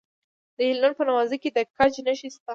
[0.57, 2.49] د هلمند په نوزاد کې د ګچ نښې شته.